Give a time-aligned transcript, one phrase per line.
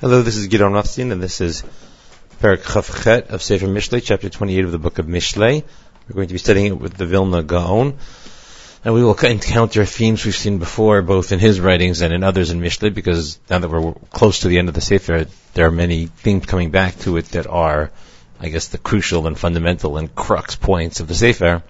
[0.00, 1.62] Hello, this is Gidon Rothstein, and this is
[2.38, 5.62] Perak Chavchet of Sefer Mishlei, chapter 28 of the book of Mishlei.
[6.08, 7.98] We're going to be studying it with the Vilna Gaon,
[8.82, 12.50] and we will encounter themes we've seen before, both in his writings and in others
[12.50, 15.70] in Mishlei, because now that we're close to the end of the Sefer, there are
[15.70, 17.90] many themes coming back to it that are,
[18.40, 21.62] I guess, the crucial and fundamental and crux points of the Sefer,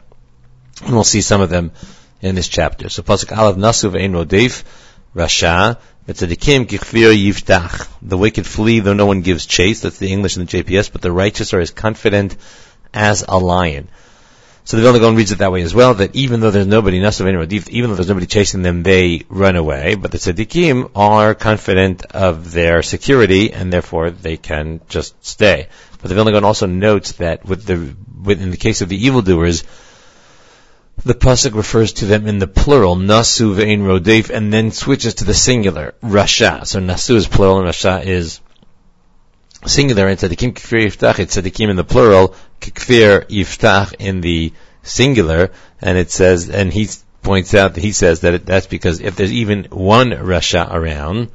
[0.84, 1.72] and we'll see some of them
[2.20, 2.90] in this chapter.
[2.90, 4.62] So, Pasuk Aleph Nasu Ve'en Rodef,
[5.14, 7.88] Rasha, yiftach.
[8.02, 9.80] The wicked flee though no one gives chase.
[9.80, 10.92] That's the English in the JPS.
[10.92, 12.36] But the righteous are as confident
[12.92, 13.88] as a lion.
[14.64, 16.98] So the Vilna Gaon reads it that way as well, that even though there's nobody,
[16.98, 19.96] even though there's nobody chasing them, they run away.
[19.96, 25.68] But the tzaddikim are confident of their security, and therefore they can just stay.
[26.00, 27.96] But the Vilna Gaon also notes that with the,
[28.32, 29.64] in the case of the evildoers,
[31.04, 35.24] the pasuk refers to them in the plural, nasu ve'in rodef, and then switches to
[35.24, 36.66] the singular, rasha.
[36.66, 38.40] So nasu is plural and rasha is
[39.66, 45.50] singular, and tzadikim kfir yiftach, it's tzadikim in the plural, kfir yiftach in the singular,
[45.80, 46.88] and it says, and he
[47.22, 51.30] points out that he says that it, that's because if there's even one rasha around,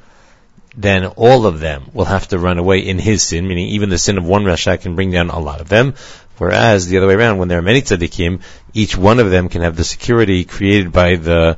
[0.77, 3.97] then all of them will have to run away in his sin, meaning even the
[3.97, 5.93] sin of one rasha can bring down a lot of them.
[6.37, 8.41] Whereas the other way around, when there are many tzaddikim,
[8.75, 11.57] each one of them can have the security created by the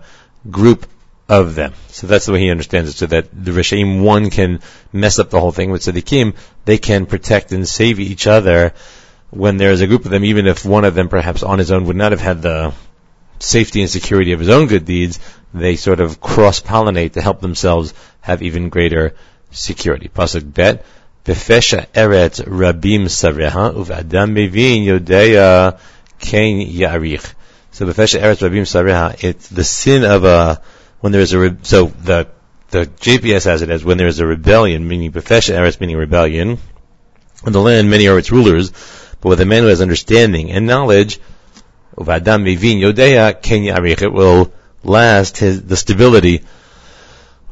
[0.50, 0.86] group
[1.28, 1.74] of them.
[1.90, 2.94] So that's the way he understands it.
[2.94, 4.62] So that the Rishaim one can
[4.94, 8.74] mess up the whole thing with tzaddikim, they can protect and save each other
[9.30, 11.72] when there is a group of them, even if one of them perhaps on his
[11.72, 12.74] own would not have had the
[13.40, 15.20] safety and security of his own good deeds,
[15.54, 19.16] they sort of cross-pollinate to help themselves have even greater
[19.52, 20.08] security.
[20.08, 20.86] Pasuk bet.
[21.26, 25.78] Befesha eret rabim sareha uv'adam mevin yodea
[26.20, 27.34] kain yarich.
[27.72, 30.62] So befesha eret rabim sareha, it's the sin of a,
[31.00, 32.28] when there is a, re- so the,
[32.70, 36.58] the JPS has it as when there is a rebellion, meaning befesha eret meaning rebellion,
[37.46, 38.72] in the land many are its rulers,
[39.22, 41.20] but with a man who has understanding and knowledge,
[41.96, 44.52] uv'adam mevin yodea kain yarich, it will
[44.84, 46.44] last his, the stability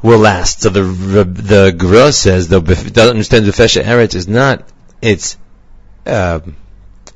[0.02, 0.62] will last.
[0.62, 4.68] So the the Gra says it doesn't understand Befesha Eretz is not
[5.02, 5.36] it's
[6.06, 6.40] uh,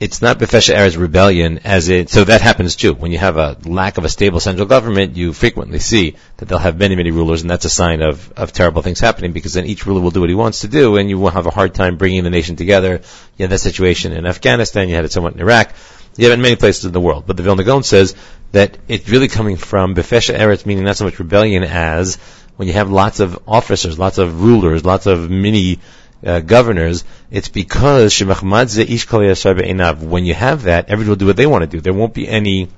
[0.01, 2.95] it's not Befesha Eretz rebellion as it so that happens too.
[2.95, 6.59] When you have a lack of a stable central government, you frequently see that they'll
[6.59, 9.67] have many many rulers, and that's a sign of of terrible things happening because then
[9.67, 11.75] each ruler will do what he wants to do, and you will have a hard
[11.75, 13.03] time bringing the nation together.
[13.37, 15.75] You had that situation in Afghanistan, you had it somewhat in Iraq.
[16.17, 17.25] You have it in many places in the world.
[17.27, 18.17] But the Vilna Gaon says
[18.53, 22.17] that it's really coming from Befesha Eretz, meaning not so much rebellion as
[22.57, 25.79] when you have lots of officers, lots of rulers, lots of mini
[26.25, 31.67] uh, governors, it's because when you have that, everyone will do what they want to
[31.67, 31.81] do.
[31.81, 32.69] There won't be any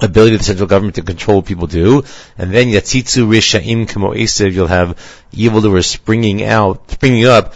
[0.00, 2.04] ability of the central government to control what people do,
[2.36, 4.98] and then yatzitzu rishaim kamo you'll have
[5.32, 7.54] evildoers springing out, springing up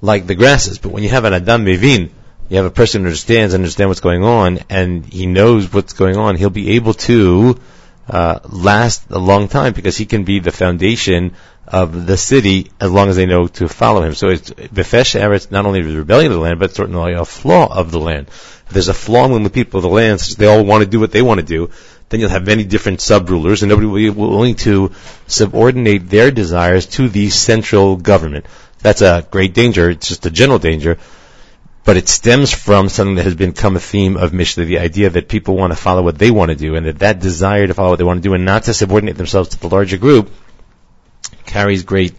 [0.00, 0.78] like the grasses.
[0.78, 2.10] But when you have an adam mevin,
[2.48, 6.16] you have a person who understands, understands what's going on, and he knows what's going
[6.16, 7.58] on, he'll be able to
[8.08, 11.34] uh, last a long time because he can be the foundation
[11.68, 14.14] of the city as long as they know to follow him.
[14.14, 17.72] So it's Befesh Eretz, not only the rebellion of the land, but certainly a flaw
[17.72, 18.28] of the land.
[18.28, 20.90] If there's a flaw in the people of the land, since they all want to
[20.90, 21.70] do what they want to do,
[22.08, 24.92] then you'll have many different sub-rulers and nobody will be willing to
[25.26, 28.46] subordinate their desires to the central government.
[28.78, 29.90] That's a great danger.
[29.90, 30.98] It's just a general danger
[31.84, 35.28] but it stems from something that has become a theme of Mishlei, the idea that
[35.28, 37.90] people want to follow what they want to do, and that that desire to follow
[37.90, 40.32] what they want to do and not to subordinate themselves to the larger group
[41.46, 42.14] carries great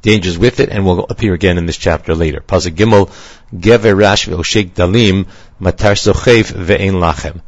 [0.00, 2.40] dangers with it, and will appear again in this chapter later.
[2.40, 3.08] Pasuk Gimel,
[3.52, 5.26] Ve'oshek Dalim,
[5.60, 7.40] Matar Sochef Ve'en Lachem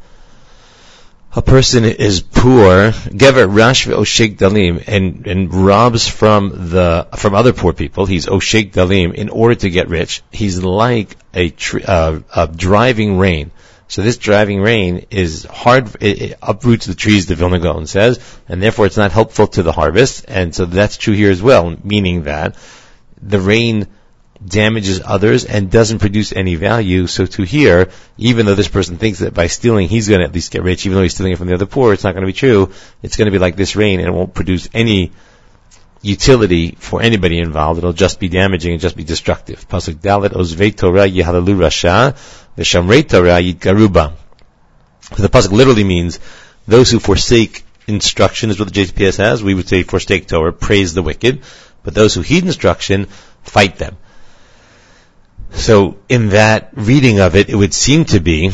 [1.35, 7.51] a person is poor, gever rash oshek dalim, and and robs from the from other
[7.51, 8.05] poor people.
[8.05, 10.23] He's oshek dalim in order to get rich.
[10.31, 11.53] He's like a,
[11.85, 13.51] uh, a driving rain.
[13.87, 18.19] So this driving rain is hard, it, it uproots the trees, the Vilna Gaon says,
[18.49, 20.25] and therefore it's not helpful to the harvest.
[20.27, 22.55] And so that's true here as well, meaning that
[23.21, 23.87] the rain
[24.43, 27.07] damages others and doesn't produce any value.
[27.07, 30.33] So to here, even though this person thinks that by stealing he's going to at
[30.33, 32.25] least get rich, even though he's stealing it from the other poor, it's not going
[32.25, 32.71] to be true.
[33.03, 35.11] It's going to be like this rain and it won't produce any
[36.01, 37.79] utility for anybody involved.
[37.79, 39.67] It'll just be damaging and just be destructive.
[39.67, 42.15] Pasuk Ozvei Torah Yehalalu Rasha
[42.57, 44.13] V'Shamrei Torah Yitgaruba.
[45.17, 46.19] The pasuk literally means
[46.67, 49.43] those who forsake instruction is what the JPS has.
[49.43, 51.43] We would say forsake Torah, praise the wicked.
[51.83, 53.05] But those who heed instruction,
[53.43, 53.97] fight them.
[55.51, 58.51] So in that reading of it, it would seem to be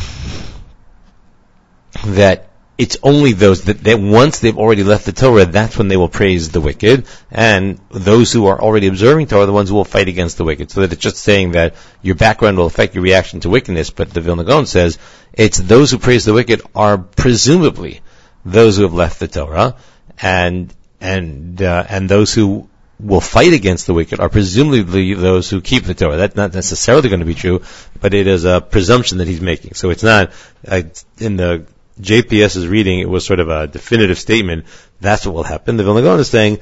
[2.06, 2.51] that
[2.82, 6.08] it's only those that, that once they've already left the Torah, that's when they will
[6.08, 9.84] praise the wicked, and those who are already observing Torah are the ones who will
[9.84, 10.72] fight against the wicked.
[10.72, 14.10] So that it's just saying that your background will affect your reaction to wickedness, but
[14.10, 14.98] the Vilna Gaon says
[15.32, 18.00] it's those who praise the wicked are presumably
[18.44, 19.76] those who have left the Torah,
[20.20, 22.68] and and uh, and those who
[22.98, 26.16] will fight against the wicked are presumably those who keep the Torah.
[26.16, 27.62] That's not necessarily going to be true,
[28.00, 29.74] but it is a presumption that he's making.
[29.74, 30.32] So it's not
[30.66, 30.82] uh,
[31.18, 31.66] in the
[32.00, 33.00] JPS's reading.
[33.00, 34.66] It was sort of a definitive statement.
[35.00, 35.76] That's what will happen.
[35.76, 36.60] The Vilna Gaon is saying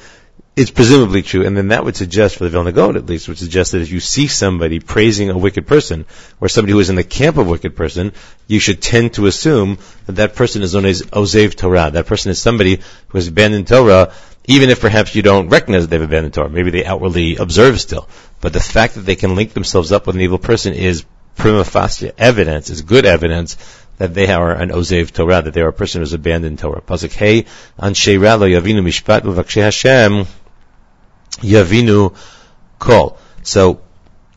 [0.57, 3.39] it's presumably true, and then that would suggest, for the Vilna Gaon at least, would
[3.39, 6.07] suggest that if you see somebody praising a wicked person,
[6.41, 8.13] or somebody who is in the camp of a wicked person,
[8.47, 11.91] you should tend to assume that that person is known as Ozev Torah.
[11.93, 14.13] That person is somebody who has abandoned Torah
[14.47, 16.49] even if perhaps you don't recognize that they've abandoned Torah.
[16.49, 18.09] Maybe they outwardly observe still.
[18.41, 21.05] But the fact that they can link themselves up with an evil person is
[21.37, 23.57] prima facie evidence, is good evidence
[24.01, 26.81] that they are an Ozev Torah, that they are a person who's abandoned Torah.
[26.81, 27.43] Pasuk Hey,
[27.79, 30.25] Anshe Ralo Yavinu Mishpat L'Vakshe Hashem
[31.43, 32.17] Yavinu
[32.79, 33.19] Kol.
[33.43, 33.83] So,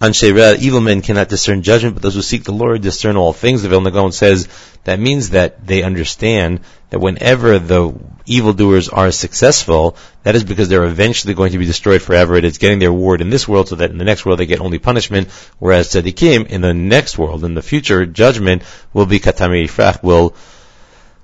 [0.03, 3.61] Anshe evil men cannot discern judgment, but those who seek the Lord discern all things.
[3.61, 4.49] The Vilna Gaon says
[4.83, 6.59] that means that they understand
[6.89, 12.01] that whenever the evildoers are successful, that is because they're eventually going to be destroyed
[12.01, 12.35] forever.
[12.35, 14.45] It is getting their reward in this world so that in the next world they
[14.45, 19.21] get only punishment, whereas tzaddikim in the next world, in the future judgment, will be
[19.21, 20.31] katami yifrach, will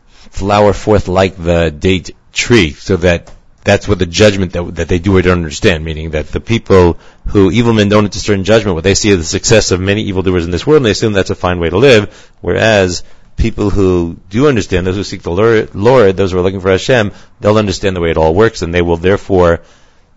[0.08, 3.30] flower forth like the date tree, so that
[3.64, 6.98] that's what the judgment that, that they do or don't understand, meaning that the people
[7.28, 10.46] who evil men don't discern judgment, what they see is the success of many evildoers
[10.46, 13.04] in this world, and they assume that's a fine way to live, whereas
[13.36, 17.12] people who do understand, those who seek the Lord, those who are looking for Hashem,
[17.40, 19.62] they'll understand the way it all works, and they will therefore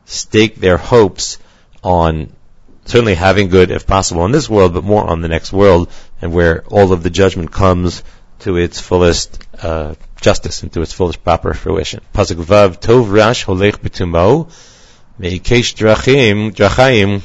[0.05, 1.39] stake their hopes
[1.83, 2.33] on
[2.85, 5.89] certainly having good, if possible, in this world, but more on the next world,
[6.21, 8.03] and where all of the judgment comes
[8.43, 12.01] to its fullest uh, justice and to its fullest proper fruition.
[12.13, 14.51] Pasuk Vav Tov Rash Holech Betumo
[15.21, 17.23] Meikesh Drachim Drachaim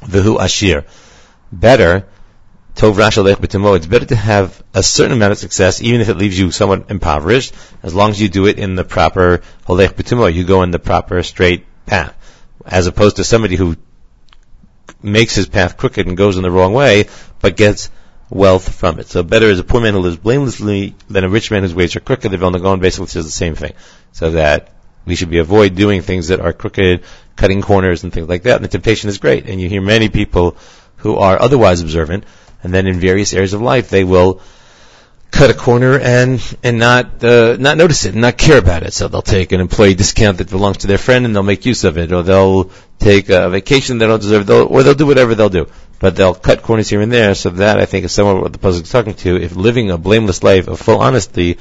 [0.00, 0.84] V'hu Ashir.
[1.52, 2.06] Better
[2.76, 3.76] Tov Rash Holech Betumo.
[3.76, 6.90] It's better to have a certain amount of success, even if it leaves you somewhat
[6.90, 10.32] impoverished, as long as you do it in the proper Holech Betumo.
[10.32, 12.14] You go in the proper straight path,
[12.64, 13.76] as opposed to somebody who
[15.02, 17.08] makes his path crooked and goes in the wrong way,
[17.40, 17.90] but gets
[18.30, 19.08] wealth from it.
[19.08, 21.96] So better is a poor man who lives blamelessly than a rich man whose ways
[21.96, 22.30] are crooked.
[22.30, 23.74] The Vilna Gaon basically says the same thing.
[24.12, 24.72] So that
[25.04, 27.02] we should be avoid doing things that are crooked,
[27.36, 28.56] cutting corners and things like that.
[28.56, 29.46] And the temptation is great.
[29.46, 30.56] And you hear many people
[30.96, 32.24] who are otherwise observant,
[32.62, 34.40] and then in various areas of life they will
[35.30, 38.92] cut a corner and and not uh, not notice it and not care about it.
[38.92, 41.84] So they'll take an employee discount that belongs to their friend and they'll make use
[41.84, 45.34] of it, or they'll take a vacation they don't deserve, they'll, or they'll do whatever
[45.34, 45.66] they'll do
[46.00, 47.34] but they'll cut corners here and there.
[47.36, 49.36] So that I think is somewhat what the pasuk is talking to.
[49.36, 51.58] If living a blameless life of full honesty,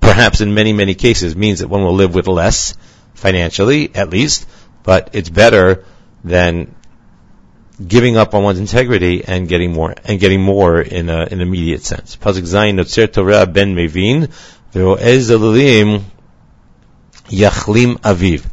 [0.00, 2.76] perhaps in many many cases means that one will live with less
[3.14, 4.46] financially, at least,
[4.82, 5.84] but it's better
[6.24, 6.74] than
[7.86, 11.82] giving up on one's integrity and getting more and getting more in a, an immediate
[11.82, 12.16] sense.
[12.16, 14.30] Pasuk Zayin Notzer Torah ben Mevin
[14.72, 16.02] ve'oez
[17.28, 18.46] yachlim aviv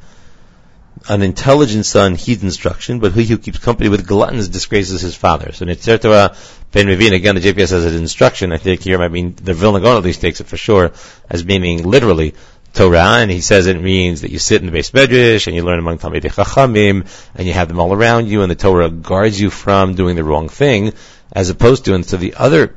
[1.08, 5.52] an intelligent son heeds instruction, but he who keeps company with gluttons disgraces his father.
[5.54, 6.36] So Nitzer Torah
[6.72, 8.52] Ben Mevin, again, the JPS says it's instruction.
[8.52, 10.92] I think here might mean, the Vilna Gaon at least takes it for sure
[11.30, 12.36] as meaning literally
[12.74, 15.63] Torah, and he says it means that you sit in the beis medrash and you
[15.63, 19.39] learn among Talmidei Chachamim, and you have them all around you, and the Torah guards
[19.39, 20.94] you from doing the wrong thing,
[21.32, 22.75] as opposed to, and so the other,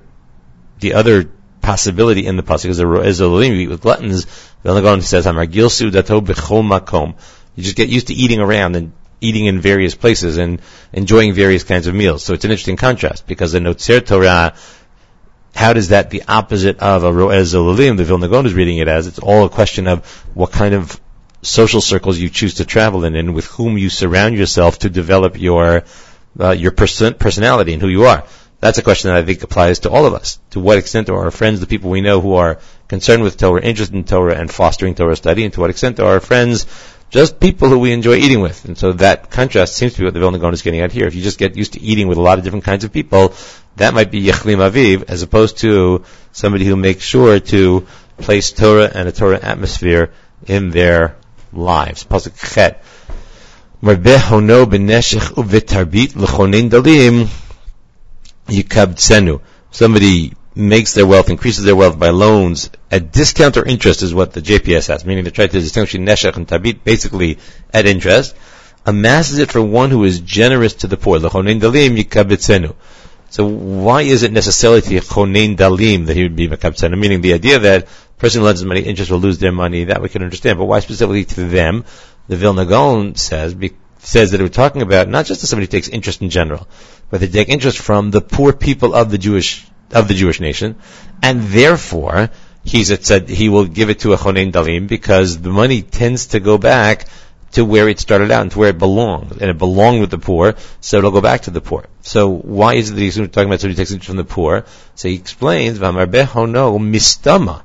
[0.81, 4.27] the other possibility in the pasuk is a, is a with gluttons.
[4.65, 7.15] Vilna Gaon says, "Hamargil sudato b'chol makom."
[7.55, 10.61] You just get used to eating around and eating in various places and
[10.93, 12.25] enjoying various kinds of meals.
[12.25, 14.55] So it's an interesting contrast because the Notzer Torah,
[15.55, 18.89] how does that the opposite of a Ro'ez Zolalim, the Vilna Gaon is reading it
[18.89, 19.07] as?
[19.07, 21.01] It's all a question of what kind of
[21.43, 25.39] social circles you choose to travel in and with whom you surround yourself to develop
[25.39, 25.85] your
[26.41, 28.25] uh, your person- personality and who you are.
[28.61, 30.39] That's a question that I think applies to all of us.
[30.51, 33.61] To what extent are our friends, the people we know who are concerned with Torah,
[33.61, 36.67] interested in Torah, and fostering Torah study, and to what extent are our friends
[37.13, 38.65] just people who we enjoy eating with.
[38.65, 41.07] And so that contrast seems to be what the Vilna Gaon is getting at here.
[41.07, 43.35] If you just get used to eating with a lot of different kinds of people,
[43.77, 48.91] that might be Yechlim Aviv, as opposed to somebody who makes sure to place Torah
[48.93, 50.11] and a Torah atmosphere
[50.47, 51.17] in their
[51.53, 52.07] lives.
[59.71, 64.33] Somebody makes their wealth, increases their wealth by loans at discount or interest is what
[64.33, 67.39] the JPS has, meaning they try to distinguish neshech and tabit basically
[67.73, 68.37] at interest,
[68.85, 71.21] amasses it for one who is generous to the poor.
[73.31, 76.99] So why is it necessarily to dalim that he would be mekabitzenu?
[76.99, 79.85] Meaning the idea that person who lends money interest will lose their money.
[79.85, 80.59] That we can understand.
[80.59, 81.85] But why specifically to them?
[82.29, 83.57] The Vilna Gaon says,
[83.99, 86.69] says that we're talking about not just to somebody who takes interest in general,
[87.11, 90.77] but they take interest from the poor people of the Jewish, of the Jewish nation,
[91.23, 92.31] and therefore,
[92.65, 96.41] he's said he will give it to a chonen dalim because the money tends to
[96.41, 97.07] go back
[97.53, 99.33] to where it started out and to where it belonged.
[99.33, 101.87] And it belonged with the poor, so it'll go back to the poor.
[102.01, 104.65] So why is it that he's talking about somebody takes interest from the poor?
[104.95, 107.63] So he explains, mistama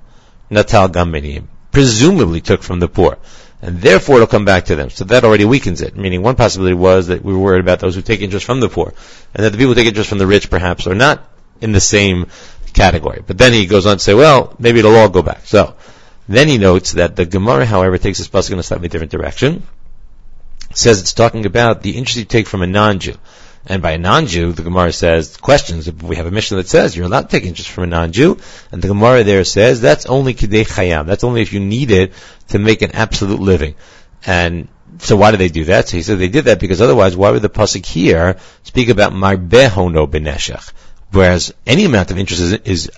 [0.50, 1.48] natal gaminim.
[1.72, 3.18] Presumably took from the poor.
[3.62, 4.90] And therefore it'll come back to them.
[4.90, 5.96] So that already weakens it.
[5.96, 8.70] Meaning one possibility was that we were worried about those who take interest from the
[8.70, 8.94] poor.
[9.34, 11.28] And that the people who take interest from the rich perhaps are not
[11.62, 12.28] in the same
[12.74, 13.24] category.
[13.26, 15.46] But then he goes on to say, well, maybe it'll all go back.
[15.46, 15.76] So,
[16.30, 19.64] then he notes that the Gemara, however, takes this pasuk in a slightly different direction
[20.74, 23.16] says it's talking about the interest you take from a non-Jew.
[23.66, 27.06] And by a non-Jew, the Gemara says, questions, we have a Mishnah that says you're
[27.06, 28.38] allowed to take interest from a non-Jew,
[28.72, 32.14] and the Gemara there says that's only kidei chayam, that's only if you need it
[32.50, 33.76] to make an absolute living.
[34.26, 35.90] And so why do they do that?
[35.90, 39.12] So he said they did that because otherwise, why would the pasuk here speak about
[39.12, 40.72] marbehono beneshech?
[41.12, 42.92] Whereas any amount of interest is, is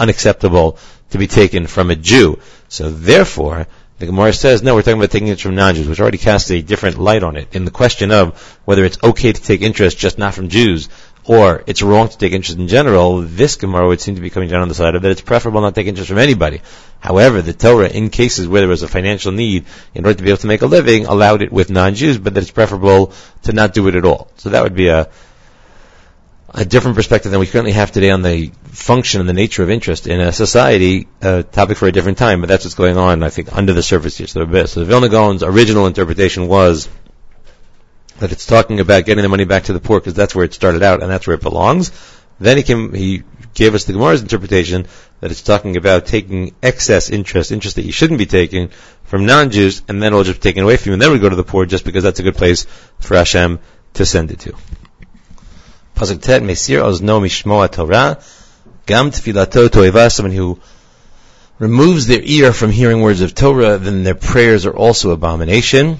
[0.00, 0.78] unacceptable
[1.10, 2.40] to be taken from a Jew.
[2.68, 3.66] So therefore,
[3.98, 6.60] the Gemara says, no, we're talking about taking interest from non-Jews, which already casts a
[6.60, 7.54] different light on it.
[7.54, 10.88] In the question of whether it's okay to take interest just not from Jews,
[11.24, 14.48] or it's wrong to take interest in general, this Gemara would seem to be coming
[14.48, 16.62] down on the side of that it's preferable not to take interest from anybody.
[16.98, 20.30] However, the Torah, in cases where there was a financial need in order to be
[20.30, 23.72] able to make a living, allowed it with non-Jews, but that it's preferable to not
[23.72, 24.28] do it at all.
[24.36, 25.08] So that would be a,
[26.54, 29.70] a different perspective than we currently have today on the function and the nature of
[29.70, 33.22] interest in a society, a topic for a different time, but that's what's going on,
[33.22, 34.26] I think, under the surface here.
[34.26, 36.88] So the, so the Vilna Gaon's original interpretation was
[38.18, 40.52] that it's talking about getting the money back to the poor because that's where it
[40.52, 41.90] started out and that's where it belongs.
[42.38, 43.22] Then he came, he
[43.54, 44.86] gave us the Gemara's interpretation
[45.20, 48.68] that it's talking about taking excess interest, interest that you shouldn't be taking
[49.04, 51.28] from non-Jews, and then it'll just be taken away from you, and then we go
[51.28, 52.66] to the poor just because that's a good place
[52.98, 53.58] for Hashem
[53.94, 54.54] to send it to.
[55.94, 58.18] Pasuk Tet, Mesir Ozno Mishmoa Torah,
[58.86, 60.60] Gam Tfilato Toeva, someone who
[61.58, 65.98] removes their ear from hearing words of Torah, then their prayers are also abomination.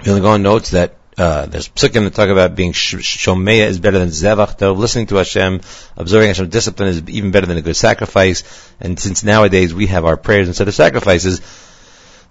[0.00, 4.58] Vilna notes that uh, there's psukim that talk about being shomeya is better than zevach
[4.58, 4.76] tov.
[4.76, 5.62] Listening to Hashem,
[5.96, 8.44] observing Hashem's discipline is even better than a good sacrifice.
[8.80, 11.40] And since nowadays we have our prayers instead of sacrifices,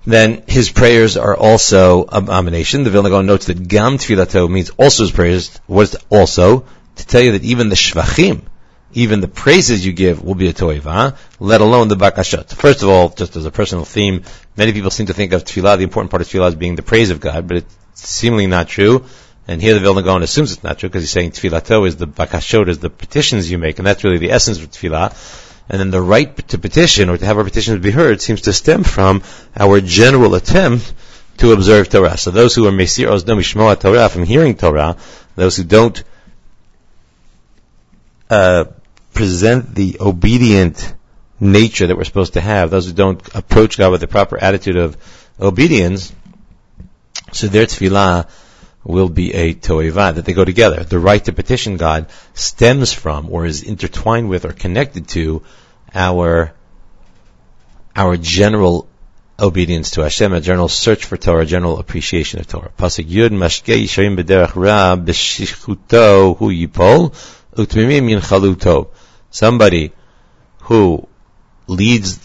[0.06, 2.84] then his prayers are also abomination.
[2.84, 5.60] The Vilna Gaon notes that gam tfilato means also his prayers.
[5.66, 6.66] What is also?
[6.98, 8.44] To tell you that even the shvachim,
[8.94, 12.54] even the praises you give will be a toiva, let alone the bakashot.
[12.54, 14.24] First of all, just as a personal theme,
[14.56, 16.84] many people seem to think of tefillah, the important part of tefillah as being the
[16.84, 19.04] praise of God, but it's seemingly not true.
[19.48, 22.08] And here the Vilna Gaon assumes it's not true because he's saying tefillah is the
[22.08, 25.14] bakashot, is the petitions you make, and that's really the essence of tefillah
[25.70, 28.54] and then the right to petition or to have our petitions be heard seems to
[28.54, 29.24] stem from
[29.56, 30.94] our general attempt
[31.38, 32.18] to observe Torah.
[32.18, 34.98] So those who are Mesir Ozdom Mishmoa Torah from hearing Torah,
[35.36, 36.04] those who don't
[38.30, 38.66] uh,
[39.14, 40.94] present the obedient
[41.40, 44.78] nature that we're supposed to have, those who don't approach God with the proper attitude
[44.78, 44.98] of
[45.40, 46.14] obedience,
[47.32, 48.28] so their tefillah
[48.86, 50.84] will be a toeva, that they go together.
[50.84, 55.42] The right to petition God stems from or is intertwined with or connected to
[55.94, 56.54] our,
[57.96, 58.88] our general
[59.40, 62.72] obedience to Hashem, a general search for Torah, general appreciation of Torah.
[62.78, 67.14] Pasuk Yud Mashke Yisharim B'derech Ra B'shichuto Hu Yipol
[67.56, 68.88] Utmimim.
[69.32, 69.92] Somebody
[70.62, 71.08] who
[71.68, 72.25] leads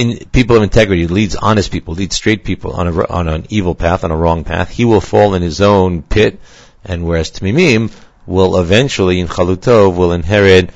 [0.00, 3.74] in people of integrity, leads honest people, leads straight people on a, on an evil
[3.74, 6.40] path, on a wrong path, he will fall in his own pit,
[6.86, 7.92] and whereas Tmimim
[8.26, 10.70] will eventually, in Chalutov, will inherit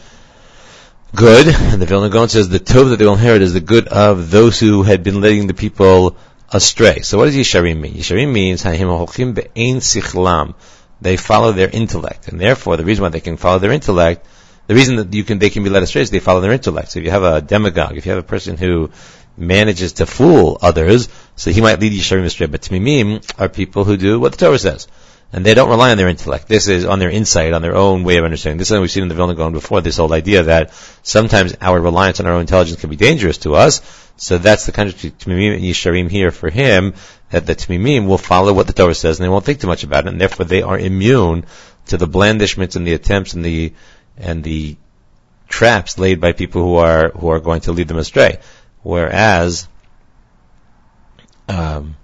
[1.15, 3.89] good, and the Vilna Gaon says the Tov that they will inherit is the good
[3.89, 6.19] of those who had been leading the people
[6.51, 7.01] astray.
[7.01, 7.95] So what does Yisharim mean?
[7.95, 8.63] Yisharim means,
[11.01, 14.27] they follow their intellect, and therefore the reason why they can follow their intellect
[14.67, 16.93] the reason that you can they can be led astray is they follow their intellect.
[16.93, 18.91] So if you have a demagogue, if you have a person who
[19.37, 22.47] manages to fool others, so he might lead Yisharim astray.
[22.47, 24.89] But Tmimim are people who do what the Torah says.
[25.33, 26.47] And they don't rely on their intellect.
[26.47, 28.59] This is on their insight, on their own way of understanding.
[28.59, 31.57] This is something we've seen in the Vilna Gaon before, this whole idea that sometimes
[31.61, 33.83] our reliance on our own intelligence can be dangerous to us.
[34.17, 36.95] So that's the kind of Tmimim and Yisharim here for him,
[37.31, 39.83] that the Tmimim will follow what the Torah says and they won't think too much
[39.83, 41.47] about it, and therefore they are immune
[41.87, 43.73] to the blandishments and the attempts and the
[44.17, 44.77] and the
[45.49, 48.39] traps laid by people who are who are going to lead them astray.
[48.83, 49.69] Whereas,
[51.49, 51.97] um,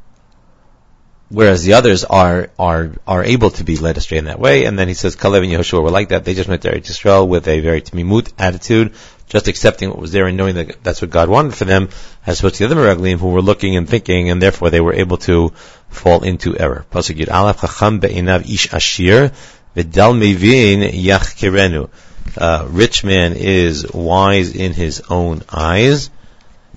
[1.29, 4.65] whereas the others are are are able to be led astray in that way.
[4.65, 6.25] And then he says, Kalev and Yehoshua were like that.
[6.25, 8.95] They just went to Eretz Yisrael with a very timimut attitude,
[9.29, 11.89] just accepting what was there and knowing that that's what God wanted for them,
[12.27, 14.95] as opposed to the other Meraglim who were looking and thinking, and therefore they were
[14.95, 15.53] able to
[15.89, 16.87] fall into error.
[16.91, 19.33] Pasuk Yud Aleph Chacham Be'inav Ish Ashir
[19.77, 21.91] V'dal Mevin Yachkirenu.
[22.37, 26.11] Uh, rich man is wise in his own eyes,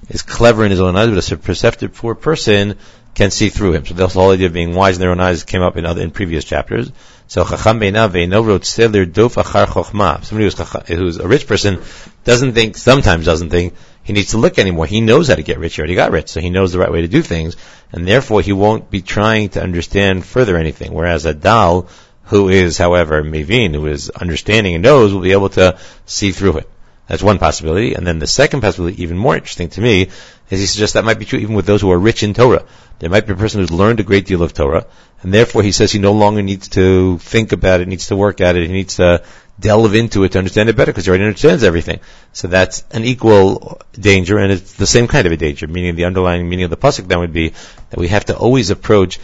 [0.09, 2.75] is clever in his own eyes, but a perceptive poor person
[3.13, 3.85] can see through him.
[3.85, 6.01] So the whole idea of being wise in their own eyes came up in other
[6.01, 6.91] in previous chapters.
[7.27, 10.23] So Chacham Beinav wrote Seler Dof Achar Chochma.
[10.23, 11.81] Somebody who's, who's a rich person
[12.23, 14.85] doesn't think, sometimes doesn't think, he needs to look anymore.
[14.85, 15.75] He knows how to get rich.
[15.75, 17.55] He already got rich, so he knows the right way to do things,
[17.91, 20.93] and therefore he won't be trying to understand further anything.
[20.93, 21.87] Whereas a dal,
[22.25, 26.57] who is, however, mevin, who is understanding and knows, will be able to see through
[26.57, 26.69] it.
[27.07, 27.95] That's one possibility.
[27.95, 30.09] And then the second possibility, even more interesting to me,
[30.49, 32.65] is he suggests that might be true even with those who are rich in Torah.
[32.99, 34.85] There might be a person who's learned a great deal of Torah,
[35.21, 38.39] and therefore he says he no longer needs to think about it, needs to work
[38.39, 39.23] at it, he needs to
[39.59, 41.99] delve into it to understand it better because he already understands everything.
[42.31, 46.05] So that's an equal danger, and it's the same kind of a danger, meaning the
[46.05, 47.53] underlying meaning of the pasuk then would be
[47.89, 49.19] that we have to always approach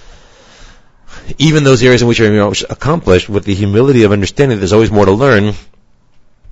[1.38, 5.06] even those areas in which you're accomplished with the humility of understanding there's always more
[5.06, 5.54] to learn,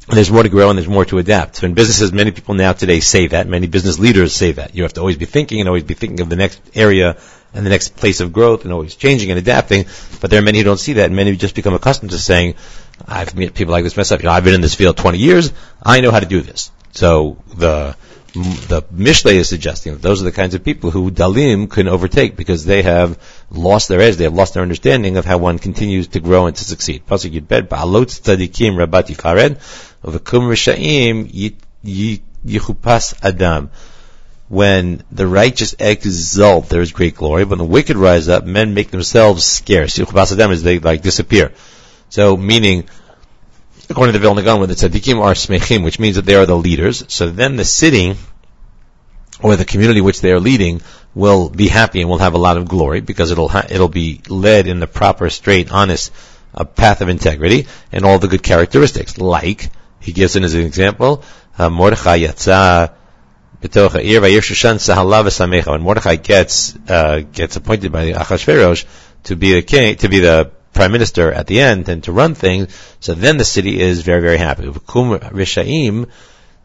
[0.10, 1.58] and there's more to grow and there's more to adapt.
[1.58, 3.48] So in businesses, many people now today say that.
[3.48, 4.74] Many business leaders say that.
[4.74, 7.18] You have to always be thinking and always be thinking of the next area
[7.54, 9.86] and the next place of growth and always changing and adapting.
[10.22, 12.20] But there are many who don't see that and many who just become accustomed to
[12.20, 12.56] saying,
[13.06, 14.22] I've met people like this myself.
[14.22, 15.52] You know, I've been in this field 20 years.
[15.84, 16.72] I know how to do this.
[16.92, 17.98] So the
[18.34, 22.36] the Mishle is suggesting that those are the kinds of people who Dalim can overtake
[22.36, 23.18] because they have
[23.50, 26.56] lost their edge, they have lost their understanding of how one continues to grow and
[26.56, 27.06] to succeed.
[27.06, 28.78] Pasuk Yudbet, Ba'alot Tzadikim
[33.24, 33.72] Adam.
[34.50, 37.44] When the righteous exult, there is great glory.
[37.44, 39.98] When the wicked rise up, men make themselves scarce.
[39.98, 41.52] Yichupas Adam is they like disappear.
[42.10, 42.86] So meaning,
[43.90, 46.46] according to the Vilna Gaon, when the tzaddikim are smechim, which means that they are
[46.46, 48.16] the leaders, so then the city,
[49.42, 50.82] or the community which they are leading,
[51.18, 54.22] will be happy and will have a lot of glory, because it'll, ha- it'll be
[54.30, 56.14] led in the proper, straight, honest
[56.54, 59.70] uh, path of integrity, and all the good characteristics, like,
[60.00, 61.24] he gives it as an example,
[61.58, 62.94] uh, Mordechai Yatza,
[63.60, 68.86] when Mordechai gets uh, gets appointed by Achashverosh
[69.24, 72.36] to be the king, to be the prime minister at the end and to run
[72.36, 74.72] things, so then the city is very, very happy.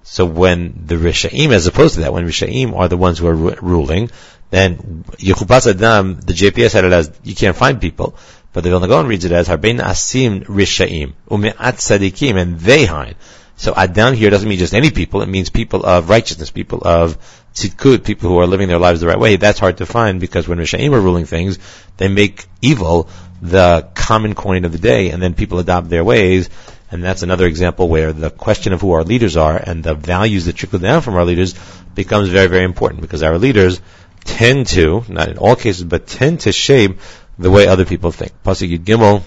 [0.05, 3.35] So when the Rishaim, as opposed to that, when Rishaim are the ones who are
[3.35, 4.11] ruling,
[4.53, 8.15] then Yechupas Adam, the JPS had it as, you can't find people,
[8.53, 13.17] but the Vilna Gaon reads it as, Harbein Asim Rishaim, Ume'at Sadikim, and they hide.
[13.57, 17.17] So Adam here doesn't mean just any people, it means people of righteousness, people of
[17.55, 19.37] tzidkut, people who are living their lives the right way.
[19.37, 21.59] That's hard to find because when Rishaim are ruling things,
[21.97, 23.09] they make evil
[23.41, 26.51] the common coin of the day, and then people adopt their ways.
[26.91, 30.45] And that's another example where the question of who our leaders are and the values
[30.45, 31.55] that trickle down from our leaders
[31.95, 33.81] becomes very, very important because our leaders
[34.25, 37.01] tend to, not in all cases, but tend to shape
[37.39, 38.33] the way other people think.
[38.43, 39.23] Pasuk Yud Gimel,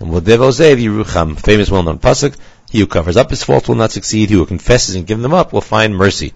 [0.00, 2.34] and famous well-known pasuk,
[2.70, 5.34] he who covers up his faults will not succeed, he who confesses and gives them
[5.34, 6.32] up will find mercy.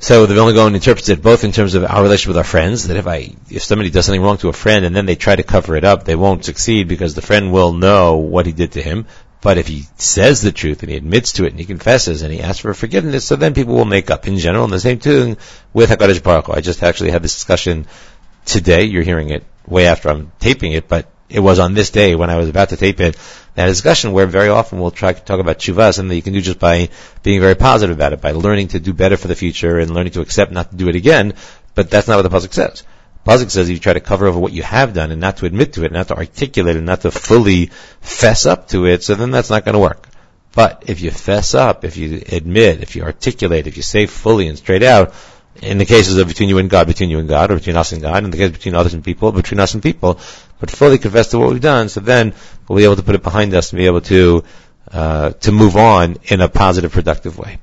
[0.00, 2.88] So the Vilna Gaon interprets it both in terms of our relationship with our friends,
[2.88, 5.36] that if I, if somebody does something wrong to a friend and then they try
[5.36, 8.72] to cover it up, they won't succeed because the friend will know what he did
[8.72, 9.06] to him.
[9.44, 12.32] But if he says the truth and he admits to it and he confesses and
[12.32, 14.64] he asks for forgiveness, so then people will make up in general.
[14.64, 15.36] And the same thing
[15.74, 16.54] with HaKadosh Baruch Hu.
[16.54, 17.86] I just actually had this discussion
[18.46, 18.84] today.
[18.84, 22.30] You're hearing it way after I'm taping it, but it was on this day when
[22.30, 23.18] I was about to tape it,
[23.54, 26.32] that discussion where very often we'll try to talk about tshuva, something that you can
[26.32, 26.88] do just by
[27.22, 30.14] being very positive about it, by learning to do better for the future and learning
[30.14, 31.34] to accept not to do it again.
[31.74, 32.82] But that's not what the pasuk says.
[33.24, 35.46] Pasuk says if you try to cover over what you have done and not to
[35.46, 37.66] admit to it, not to articulate it, not to fully
[38.00, 40.08] fess up to it, so then that's not going to work.
[40.52, 44.46] But if you fess up, if you admit, if you articulate, if you say fully
[44.46, 45.14] and straight out,
[45.62, 47.92] in the cases of between you and God, between you and God, or between us
[47.92, 50.18] and God, in the case between others and people, between us and people,
[50.60, 52.34] but fully confess to what we've done, so then
[52.68, 54.44] we'll be able to put it behind us and be able to
[54.92, 57.58] uh, to move on in a positive, productive way.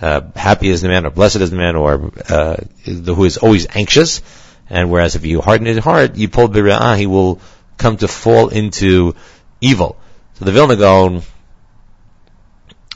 [0.00, 3.66] Uh, happy is the man, or blessed is the man, or uh, who is always
[3.74, 4.22] anxious.
[4.68, 7.40] And whereas if you harden his heart, you pull bira'ah, he will
[7.76, 9.14] come to fall into
[9.60, 9.96] evil.
[10.34, 11.22] So the Vilna Gaon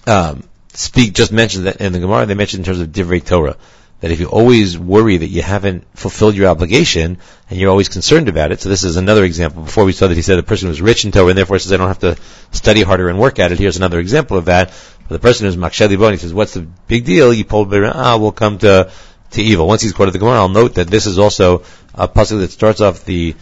[0.07, 2.27] um, speak just mentioned that in the Gemara.
[2.27, 3.57] They mentioned in terms of divrei Torah
[4.01, 7.19] that if you always worry that you haven't fulfilled your obligation
[7.51, 9.63] and you're always concerned about it, so this is another example.
[9.63, 11.73] Before we saw that he said the person was rich in Torah and therefore says
[11.73, 12.17] I don't have to
[12.53, 13.59] study harder and work at it.
[13.59, 14.73] Here's another example of that.
[15.09, 17.33] The person who's maksheli bon, he says, what's the big deal?
[17.33, 18.91] You pulled ah, will come to,
[19.31, 19.67] to evil.
[19.67, 21.63] Once he's quoted the Gemara, I'll note that this is also
[21.95, 23.35] a pasuk that starts off the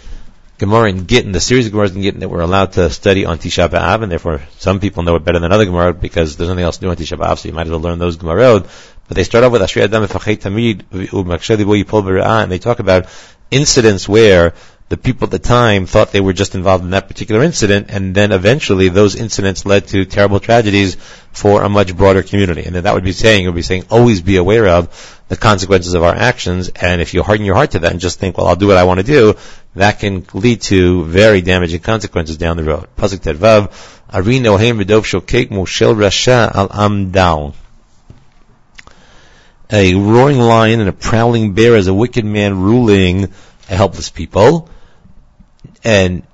[0.58, 3.38] Gemara in Gittin, the series of Gemaras in Gittin that we're allowed to study on
[3.38, 6.64] Tisha B'Av, and therefore some people know it better than other Gemara because there's nothing
[6.64, 8.64] else to do on Tisha B'Av, so you might as well learn those Gemara.
[9.08, 10.82] But they start off with Ashrei Adam Tamid,
[12.42, 13.06] and they talk about
[13.50, 14.54] incidents where
[14.88, 18.14] the people at the time thought they were just involved in that particular incident, and
[18.14, 20.94] then eventually those incidents led to terrible tragedies
[21.32, 22.62] for a much broader community.
[22.64, 25.36] And then that would be saying, it would be saying, always be aware of the
[25.36, 28.38] consequences of our actions, and if you harden your heart to that and just think,
[28.38, 29.34] well, I'll do what I want to do,
[29.74, 32.86] that can lead to very damaging consequences down the road.
[32.96, 33.72] Pasuk Tedvav,
[34.10, 37.54] Ari Nohem V'dov Shokek Moshel Rasha Al Am Down.
[39.72, 43.32] A roaring lion and a prowling bear is a wicked man ruling
[43.68, 44.70] a helpless people.
[45.86, 46.24] And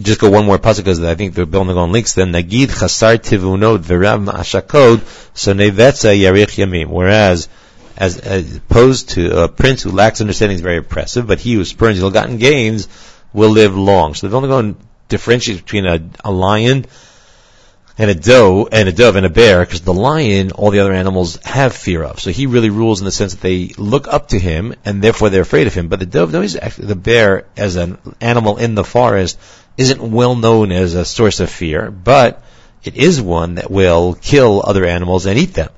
[0.00, 2.32] just go one more pasuk because I think they're building on links them.
[2.32, 5.02] Nagid chasar tivunot v'rav ma'ashakod
[5.36, 6.86] so nevetza yarich yamim.
[6.88, 7.50] Whereas
[7.98, 11.64] as, as opposed to a prince who lacks understanding is very oppressive, but he who
[11.66, 12.88] spurns ill-gotten gains
[13.34, 14.14] will live long.
[14.14, 14.76] So they've only gone
[15.08, 16.86] differentiate between a, a lion
[18.00, 20.94] and a doe and a dove and a bear because the lion all the other
[20.94, 22.18] animals have fear of.
[22.18, 25.28] So he really rules in the sense that they look up to him and therefore
[25.28, 25.88] they're afraid of him.
[25.88, 29.38] But the dove, no, he's actually the bear as an animal in the forest
[29.76, 32.42] isn't well known as a source of fear, but
[32.84, 35.68] it is one that will kill other animals and eat them.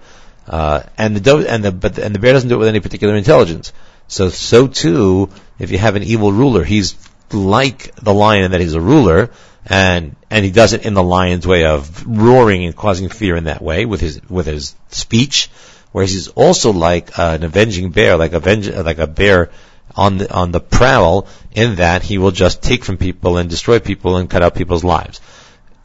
[0.47, 2.79] Uh, and the dove, and the but and the bear doesn't do it with any
[2.79, 3.73] particular intelligence.
[4.07, 6.95] So so too, if you have an evil ruler, he's
[7.33, 9.31] like the lion in that he's a ruler,
[9.67, 13.45] and and he does it in the lion's way of roaring and causing fear in
[13.45, 15.49] that way with his with his speech.
[15.93, 18.39] Whereas he's also like uh, an avenging bear, like a
[18.83, 19.51] like a bear
[19.95, 23.79] on the on the prowl, in that he will just take from people and destroy
[23.79, 25.21] people and cut out people's lives.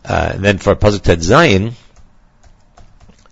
[0.06, 1.74] Uh, and then for Pasuk Ted Zion,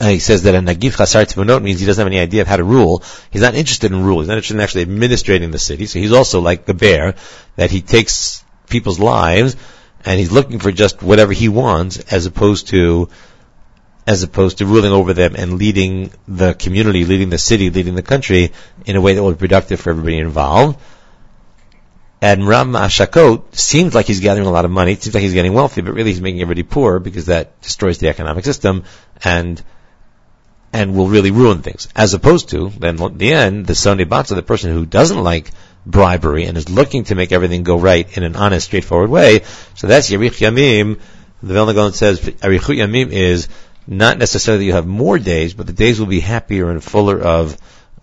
[0.01, 2.47] uh, he says that a Nagid Chasar Tivonot means he doesn't have any idea of
[2.47, 3.01] how to rule.
[3.31, 4.19] He's not interested in rule.
[4.19, 5.85] He's not interested in actually administrating the city.
[5.85, 7.15] So he's also like the bear,
[7.55, 9.55] that he takes people's lives
[10.05, 13.09] and he's looking for just whatever he wants as opposed to
[14.07, 18.03] as opposed to ruling over them and leading the community, leading the city, leading the
[18.03, 18.51] country
[18.85, 20.79] in a way that will be productive for everybody involved.
[22.21, 24.91] And Ram Ashakot seems like he's gathering a lot of money.
[24.93, 27.97] It seems like he's getting wealthy, but really he's making everybody poor because that destroys
[27.97, 28.83] the economic system
[29.23, 29.61] and
[30.71, 31.87] and will really ruin things.
[31.95, 35.51] As opposed to, then at the end, the Sony Batsa, the person who doesn't like
[35.85, 39.41] bribery and is looking to make everything go right in an honest, straightforward way.
[39.75, 40.99] So that's Yerich Yamim.
[41.43, 43.47] The Vilna Gaon says Yerich Yamim is
[43.87, 47.21] not necessarily that you have more days, but the days will be happier and fuller
[47.21, 47.57] of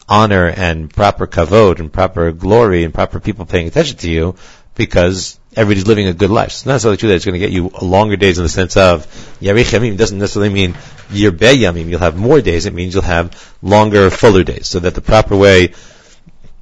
[0.08, 4.36] honor and proper kavod and proper glory and proper people paying attention to you
[4.74, 6.52] because everybody's living a good life.
[6.52, 8.48] So It's not necessarily true that it's going to get you longer days in the
[8.48, 9.06] sense of
[9.40, 10.74] Yarich Yamim doesn't necessarily mean
[11.10, 11.88] Yirbe Yamim.
[11.88, 12.66] You'll have more days.
[12.66, 14.68] It means you'll have longer, fuller days.
[14.68, 15.74] So that the proper way,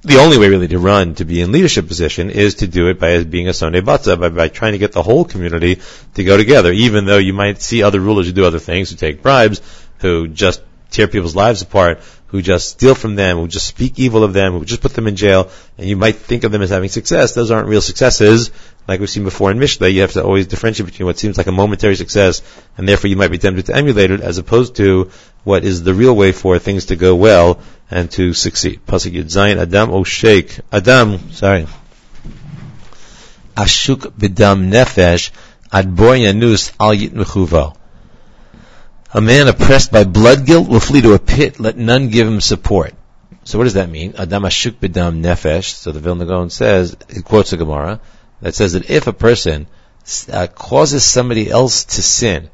[0.03, 2.99] the only way really to run to be in leadership position is to do it
[2.99, 5.81] by being a Sunday Batza, by, by trying to get the whole community
[6.15, 6.73] to go together.
[6.73, 9.61] Even though you might see other rulers who do other things, who take bribes,
[9.99, 14.25] who just tear people's lives apart, who just steal from them, who just speak evil
[14.25, 16.71] of them, who just put them in jail, and you might think of them as
[16.71, 17.35] having success.
[17.35, 18.51] Those aren't real successes.
[18.89, 21.47] Like we've seen before in Mishnah, you have to always differentiate between what seems like
[21.47, 22.41] a momentary success,
[22.79, 25.11] and therefore you might be tempted to emulate it, as opposed to
[25.45, 28.81] what is the real way for things to go well and to succeed.
[28.87, 31.67] Pasuk Yud Zayin Adam O Sheikh Adam, sorry.
[33.57, 35.31] Ashuk b'dam nefesh
[35.73, 37.13] ad bor yanus al yit.
[39.13, 41.59] A man oppressed by blood guilt will flee to a pit.
[41.59, 42.95] Let none give him support.
[43.43, 44.15] So what does that mean?
[44.17, 45.75] Adam ashuk b'dam nefesh.
[45.75, 48.01] So the Vilna Gaon says, he quotes the Gemara,
[48.41, 49.67] that says that if a person
[50.33, 52.51] uh, causes somebody else to sin,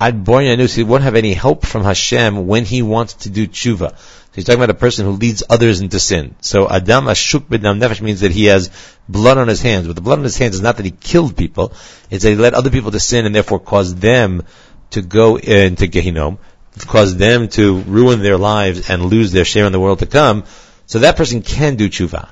[0.00, 3.90] Ad Boryanus, he won't have any help from Hashem when he wants to do tshuva.
[3.90, 6.36] So he's talking about a person who leads others into sin.
[6.40, 8.70] So Adam Ashuk B'dam Nefesh means that he has
[9.08, 9.88] blood on his hands.
[9.88, 11.72] But the blood on his hands is not that he killed people,
[12.10, 14.44] it's that he led other people to sin and therefore caused them
[14.90, 16.38] to go into Gehinom,
[16.78, 20.44] caused them to ruin their lives and lose their share in the world to come,
[20.86, 22.28] so that person can do tshuva.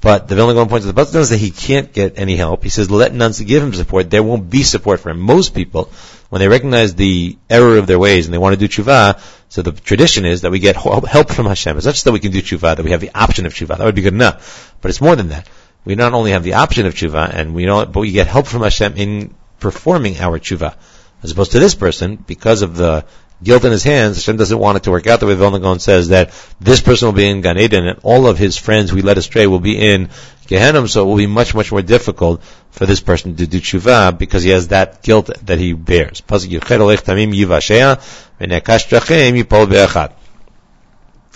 [0.00, 2.62] But the Vilna Gaon points to the Pasuk that he can't get any help.
[2.62, 4.10] He says, let none give him support.
[4.10, 5.18] There won't be support for him.
[5.18, 5.90] Most people,
[6.28, 9.62] when they recognize the error of their ways and they want to do tshuva, so
[9.62, 11.76] the tradition is that we get help from Hashem.
[11.76, 13.78] It's not just that we can do tshuva, that we have the option of tshuva.
[13.78, 14.76] That would be good enough.
[14.80, 15.48] But it's more than that.
[15.84, 18.46] We not only have the option of tshuva, and we know, but we get help
[18.46, 20.76] from Hashem in performing our tshuva.
[21.24, 23.04] As opposed to this person, because of the
[23.42, 25.78] guilt in his hands, Hashem doesn't want it to work out the way Vilna Gaon
[25.78, 29.02] says that this person will be in Gan Eden and all of his friends we
[29.02, 30.10] led astray will be in
[30.46, 34.16] Gehenna, so it will be much, much more difficult for this person to do tshuva
[34.16, 36.22] because he has that guilt that he bears.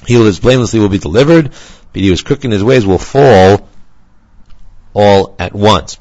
[0.06, 2.86] He who lives blamelessly will be delivered, but he who is crooked in his ways
[2.86, 3.68] will fall
[4.94, 5.98] all at once.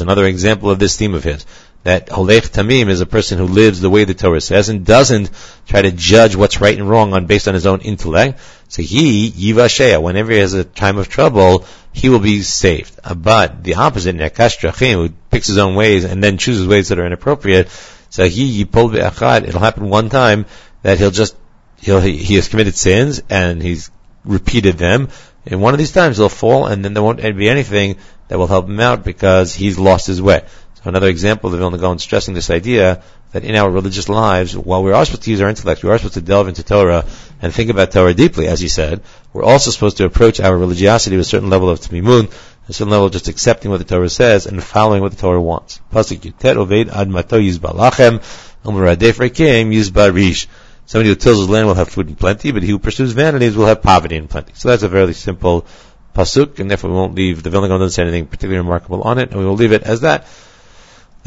[0.00, 1.44] Another example of this theme of his.
[1.86, 5.30] That holech tamim is a person who lives the way the Torah says and doesn't
[5.68, 8.40] try to judge what's right and wrong on based on his own intellect.
[8.66, 12.98] So he, yivashea, whenever he has a time of trouble, he will be saved.
[13.04, 14.56] Uh, but the opposite, nekash
[14.94, 17.68] who picks his own ways and then chooses ways that are inappropriate,
[18.10, 20.46] so he yipol be'achad, it'll happen one time
[20.82, 21.36] that he'll just,
[21.82, 23.92] he'll, he, he has committed sins and he's
[24.24, 25.08] repeated them,
[25.46, 28.48] and one of these times he'll fall, and then there won't be anything that will
[28.48, 30.42] help him out because he's lost his way.
[30.86, 34.84] Another example of the Vilna Gaon stressing this idea that in our religious lives, while
[34.84, 37.04] we are supposed to use our intellect, we are supposed to delve into Torah
[37.42, 41.16] and think about Torah deeply, as he said, we're also supposed to approach our religiosity
[41.16, 42.32] with a certain level of tmimun,
[42.68, 45.40] a certain level of just accepting what the Torah says and following what the Torah
[45.40, 45.80] wants.
[45.92, 48.20] Pasuk Yutet Oved Ad Mato Yizbalachem
[48.64, 50.46] Rekim.
[50.86, 53.56] Somebody who tills his land will have food in plenty, but he who pursues vanities
[53.56, 54.52] will have poverty in plenty.
[54.54, 55.66] So that's a fairly simple
[56.14, 59.18] pasuk, and therefore we won't leave, the Vilna Gaon doesn't say anything particularly remarkable on
[59.18, 60.26] it, and we will leave it as that.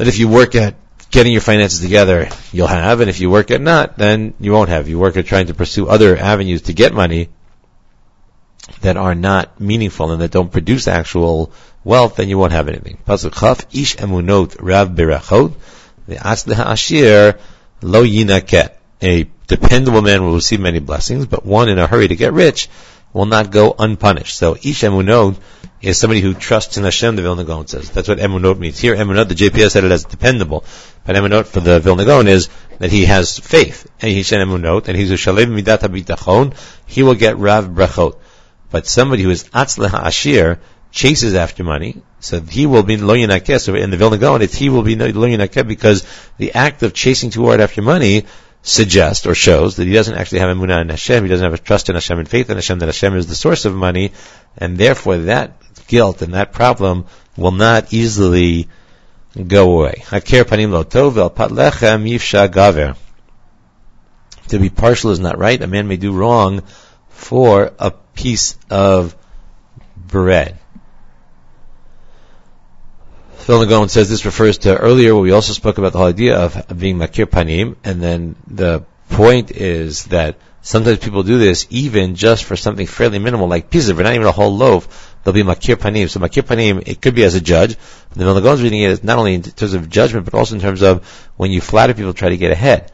[0.00, 0.76] That if you work at
[1.10, 4.70] getting your finances together, you'll have, and if you work at not, then you won't
[4.70, 4.88] have.
[4.88, 7.28] You work at trying to pursue other avenues to get money
[8.80, 11.52] that are not meaningful and that don't produce actual
[11.84, 12.96] wealth, then you won't have anything.
[13.06, 15.52] Pasuk Chaf, Ish emunot rav berachot,
[16.06, 17.38] the ashir
[17.82, 18.70] lo yinaket.
[19.02, 22.70] A dependable man will receive many blessings, but one in a hurry to get rich
[23.12, 24.34] will not go unpunished.
[24.34, 25.36] So ish emunot
[25.82, 27.90] is somebody who trusts in Hashem, the Vilna Gaon says.
[27.90, 28.78] That's what emunot means.
[28.78, 30.64] Here, emunot, the JPS said it as dependable.
[31.04, 33.90] But emunot for the Vilna Gaon is that he has faith.
[34.00, 36.54] And he said emunot, and he's a shalev midat habitachon,
[36.86, 38.18] he will get rav brachot.
[38.70, 40.60] But somebody who is atzleh ashir,
[40.92, 44.68] chases after money, so he will be lo So in the Vilna Gaon, it's he
[44.68, 46.04] will be lo because
[46.36, 48.26] the act of chasing too hard after money
[48.62, 51.62] suggests or shows that he doesn't actually have emunah in Hashem, he doesn't have a
[51.62, 54.12] trust in Hashem and faith in Hashem, that Hashem is the source of money,
[54.58, 55.56] and therefore that
[55.90, 57.04] guilt and that problem
[57.36, 58.68] will not easily
[59.34, 60.02] go away.
[60.06, 62.96] panim lo tov pat lechem yifsha gaver.
[64.48, 65.60] To be partial is not right.
[65.60, 66.62] A man may do wrong
[67.08, 69.14] for a piece of
[69.96, 70.58] bread.
[73.38, 76.38] Phil Gaon says this refers to earlier where we also spoke about the whole idea
[76.38, 82.14] of being makir panim, and then the point is that sometimes people do this even
[82.14, 85.09] just for something fairly minimal, like pizza, but not even a whole loaf.
[85.22, 86.08] They'll be makir panim.
[86.08, 87.76] So makir panim, it could be as a judge.
[88.12, 90.82] The Vilna Gaon's reading it not only in terms of judgment, but also in terms
[90.82, 91.06] of
[91.36, 92.90] when you flatter people, try to get ahead.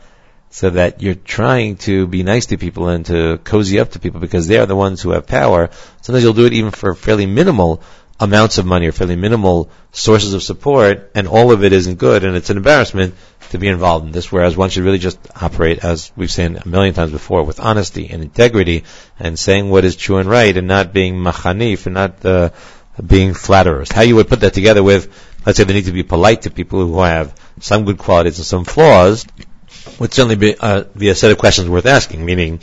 [0.51, 4.21] So that you're trying to be nice to people and to cozy up to people
[4.21, 5.71] because they are the ones who have power.
[6.03, 7.83] Sometimes you'll do it even for fairly minimal
[8.19, 12.25] amounts of money or fairly minimal sources of support, and all of it isn't good,
[12.25, 13.15] and it's an embarrassment
[13.51, 16.67] to be involved in this, whereas one should really just operate, as we've seen a
[16.67, 18.85] million times before, with honesty and integrity,
[19.19, 22.51] and saying what is true and right, and not being machanif, and not uh,
[23.05, 23.93] being flatterers.
[23.93, 25.13] How you would put that together with,
[25.45, 28.47] let's say they need to be polite to people who have some good qualities and
[28.47, 29.27] some flaws,
[29.99, 32.61] would certainly be, uh, be a set of questions worth asking, meaning,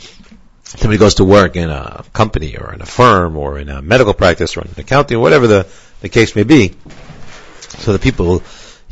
[0.64, 4.14] somebody goes to work in a company or in a firm or in a medical
[4.14, 5.66] practice or in accounting, or whatever the,
[6.00, 6.74] the case may be.
[7.78, 8.42] So the people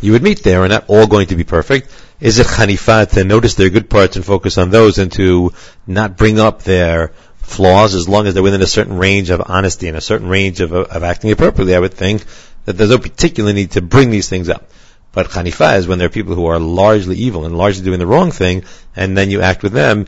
[0.00, 1.90] you would meet there are not all going to be perfect.
[2.20, 5.52] Is it chanifa to notice their good parts and focus on those and to
[5.87, 9.88] not bring up their flaws as long as they're within a certain range of honesty
[9.88, 11.74] and a certain range of, of acting appropriately?
[11.74, 12.24] I would think
[12.64, 14.70] that there's no particular need to bring these things up.
[15.12, 18.06] But chanifa is when there are people who are largely evil and largely doing the
[18.06, 18.64] wrong thing,
[18.96, 20.06] and then you act with them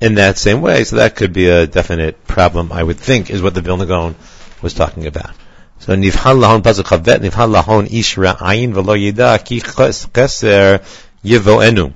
[0.00, 0.84] in that same way.
[0.84, 4.14] So that could be a definite problem, I would think, is what the Vilna Gaon
[4.62, 5.30] was talking about.
[5.80, 10.84] So nivhan lahon pasuk chavet nivhan lahon ish ra'ayin v'lo ki cheser
[11.24, 11.92] yivo enu.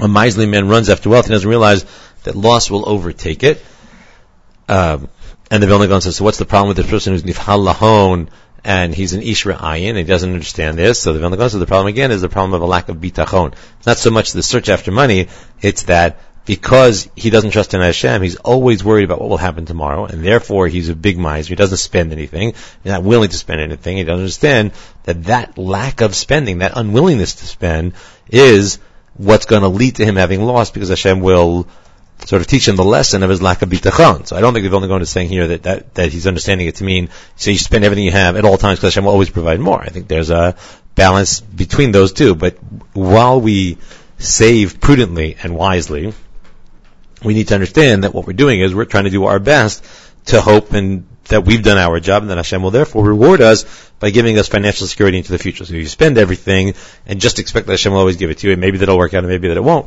[0.00, 1.84] A miserly man runs after wealth and doesn't realize
[2.24, 3.64] that loss will overtake it.
[4.68, 5.08] Um,
[5.50, 8.28] and the Vilna Gaon says, so what's the problem with this person who's nivhal lahon
[8.62, 11.00] and he's an ish ra'ayin and he doesn't understand this?
[11.00, 12.96] So the Vilna Gaon says the problem again is the problem of a lack of
[12.96, 13.54] bitachon.
[13.78, 15.28] It's not so much the search after money,
[15.60, 19.66] it's that because he doesn't trust in Hashem, he's always worried about what will happen
[19.66, 21.50] tomorrow, and therefore he's a big miser.
[21.50, 22.52] He doesn't spend anything.
[22.82, 23.98] He's not willing to spend anything.
[23.98, 24.72] He doesn't understand
[25.04, 27.92] that that lack of spending, that unwillingness to spend,
[28.28, 28.78] is
[29.14, 31.68] what's going to lead to him having lost because Hashem will
[32.26, 34.26] sort of teach him the lesson of his lack of bitachon.
[34.26, 36.66] So I don't think the only Gaon to saying here that, that, that he's understanding
[36.66, 39.12] it to mean, so you spend everything you have at all times because Hashem will
[39.12, 39.80] always provide more.
[39.80, 40.56] I think there's a
[40.94, 42.34] balance between those two.
[42.34, 42.54] But
[42.92, 43.78] while we
[44.18, 46.12] save prudently and wisely,
[47.22, 49.84] we need to understand that what we're doing is we're trying to do our best
[50.26, 53.64] to hope and that we've done our job and that Hashem will therefore reward us
[53.98, 55.64] by giving us financial security into the future.
[55.64, 56.74] So you spend everything
[57.06, 59.14] and just expect that Hashem will always give it to you, and maybe that'll work
[59.14, 59.86] out and maybe that it won't,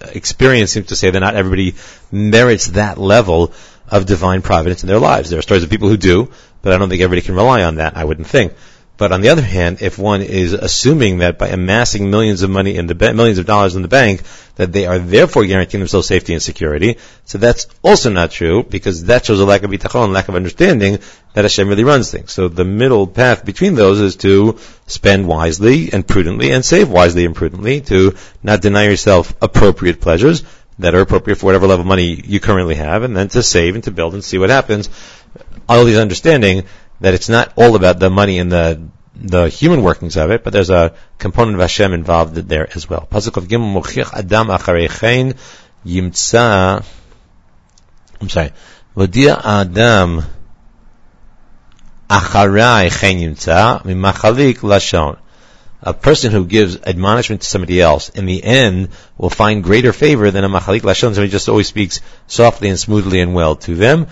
[0.00, 1.74] experience seems to say that not everybody
[2.10, 3.52] merits that level
[3.88, 5.30] of divine providence in their lives.
[5.30, 6.30] There are stories of people who do,
[6.62, 7.96] but I don't think everybody can rely on that.
[7.96, 8.54] I wouldn't think.
[8.96, 12.76] But on the other hand, if one is assuming that by amassing millions of money
[12.76, 14.22] in the ba- millions of dollars in the bank,
[14.54, 19.04] that they are therefore guaranteeing themselves safety and security, so that's also not true because
[19.06, 21.00] that shows a lack of bitachon, lack of understanding
[21.32, 22.32] that Hashem really runs things.
[22.32, 27.24] So the middle path between those is to spend wisely and prudently and save wisely
[27.24, 30.44] and prudently to not deny yourself appropriate pleasures
[30.78, 33.74] that are appropriate for whatever level of money you currently have, and then to save
[33.74, 34.88] and to build and see what happens.
[35.68, 36.64] All these understanding
[37.00, 40.52] that it's not all about the money and the the human workings of it, but
[40.52, 43.06] there's a component of Hashem involved there as well.
[43.08, 45.36] Pasuk of Gimel Adam Acharechein
[45.86, 46.84] Yimtza
[48.20, 48.52] I'm sorry.
[48.96, 50.22] Vodia Adam
[52.08, 55.18] Acharai Chen Yimtza Mimachalik Lashon.
[55.86, 60.30] A person who gives admonishment to somebody else, in the end, will find greater favor
[60.30, 64.06] than a machalik lashon, somebody just always speaks softly and smoothly and well to them,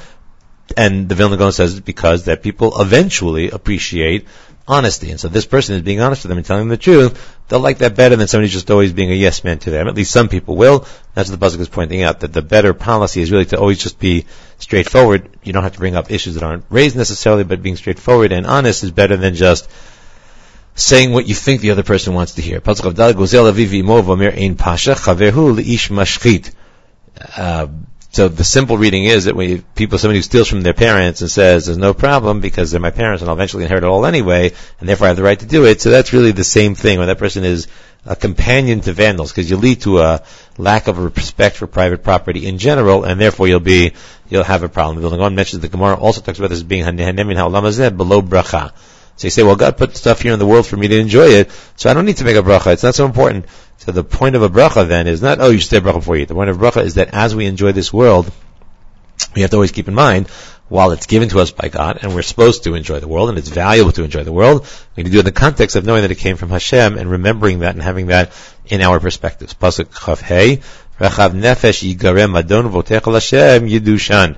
[0.77, 4.27] and the Vilna Gaon says it's because that people eventually appreciate
[4.67, 5.11] honesty.
[5.11, 7.39] And so this person is being honest with them and telling them the truth.
[7.49, 9.89] They'll like that better than somebody just always being a yes man to them.
[9.89, 10.87] At least some people will.
[11.15, 13.83] That's what the Pasuk is pointing out, that the better policy is really to always
[13.83, 14.27] just be
[14.59, 15.29] straightforward.
[15.43, 18.47] You don't have to bring up issues that aren't raised necessarily, but being straightforward and
[18.47, 19.69] honest is better than just
[20.75, 22.61] saying what you think the other person wants to hear.
[27.37, 27.67] Uh,
[28.13, 31.31] so the simple reading is that when people, somebody who steals from their parents and
[31.31, 34.53] says, there's no problem because they're my parents and I'll eventually inherit it all anyway,
[34.79, 35.81] and therefore I have the right to do it.
[35.81, 37.69] So that's really the same thing when that person is
[38.05, 40.23] a companion to vandals because you lead to a
[40.59, 43.95] lack of respect for private property in general and therefore you'll be,
[44.29, 45.03] you'll have a problem.
[45.03, 48.73] The Vilna mentions the Gemara also talks about this being hanemin ha'olam below bracha.
[49.17, 51.29] So you say, well, God put stuff here in the world for me to enjoy
[51.29, 52.73] it, so I don't need to make a bracha.
[52.73, 53.47] It's not so important.
[53.85, 56.15] So the point of a bracha then is not, oh, you should say bracha before
[56.15, 56.29] you eat.
[56.29, 58.31] The point of a bracha is that as we enjoy this world,
[59.35, 60.29] we have to always keep in mind,
[60.69, 63.39] while it's given to us by God, and we're supposed to enjoy the world, and
[63.39, 65.85] it's valuable to enjoy the world, we need to do it in the context of
[65.85, 68.31] knowing that it came from Hashem, and remembering that and having that
[68.67, 69.53] in our perspectives.
[69.53, 70.59] Pasuk Chav Hey,
[71.01, 74.37] Rechav Nefesh Yigarem Adon Hashem Yidushan.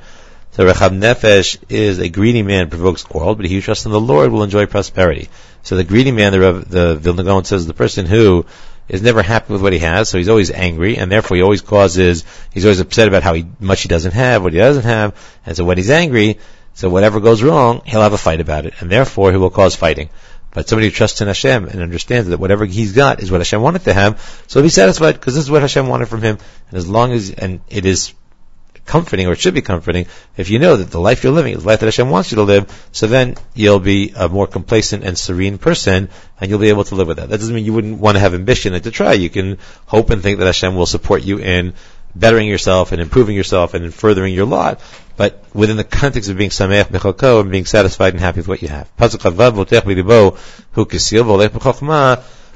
[0.52, 4.00] So Rechav Nefesh is a greedy man provokes quarrel, but he who trusts in the
[4.00, 5.28] Lord will enjoy prosperity.
[5.64, 8.46] So the greedy man, the, the Vilna Gaon says, the person who
[8.88, 11.62] is never happy with what he has, so he's always angry, and therefore he always
[11.62, 15.14] causes, he's always upset about how he, much he doesn't have, what he doesn't have,
[15.46, 16.38] and so when he's angry,
[16.74, 19.76] so whatever goes wrong, he'll have a fight about it, and therefore he will cause
[19.76, 20.10] fighting.
[20.50, 23.60] But somebody who trusts in Hashem and understands that whatever he's got is what Hashem
[23.60, 26.38] wanted to have, so he'll be satisfied because this is what Hashem wanted from him.
[26.68, 28.14] And as long as, and it is
[28.86, 31.62] comforting, or it should be comforting, if you know that the life you're living is
[31.62, 35.04] the life that Hashem wants you to live, so then you'll be a more complacent
[35.04, 36.08] and serene person,
[36.40, 37.28] and you'll be able to live with that.
[37.28, 39.12] That doesn't mean you wouldn't want to have ambition and to try.
[39.14, 41.74] You can hope and think that Hashem will support you in
[42.14, 44.80] bettering yourself and improving yourself and in furthering your lot,
[45.16, 48.62] but within the context of being sameach mechoko and being satisfied and happy with what
[48.62, 48.88] you have.